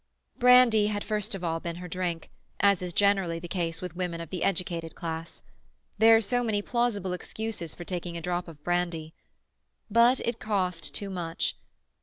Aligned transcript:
Brandy 0.39 0.87
had 0.87 1.03
first 1.03 1.35
of 1.35 1.43
all 1.43 1.59
been 1.59 1.75
her 1.75 1.87
drink, 1.87 2.31
as 2.59 2.81
is 2.81 2.91
generally 2.91 3.37
the 3.37 3.47
case 3.47 3.81
with 3.83 3.95
women 3.95 4.19
of 4.19 4.31
the 4.31 4.43
educated 4.43 4.95
class. 4.95 5.43
There 5.99 6.15
are 6.15 6.21
so 6.21 6.43
many 6.43 6.63
plausible 6.63 7.13
excuses 7.13 7.75
for 7.75 7.83
taking 7.83 8.17
a 8.17 8.21
drop 8.21 8.47
of 8.47 8.63
brandy. 8.63 9.13
But 9.91 10.19
it 10.21 10.39
cost 10.39 10.95
too 10.95 11.11
much. 11.11 11.55